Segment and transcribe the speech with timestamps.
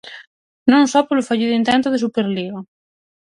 [0.71, 2.59] Non só polo fallido intento de superliga.